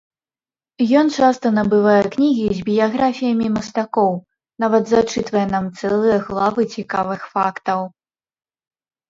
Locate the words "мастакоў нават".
3.59-4.83